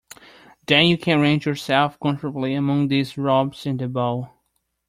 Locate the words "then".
0.65-0.87